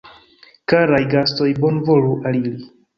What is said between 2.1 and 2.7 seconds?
aliri!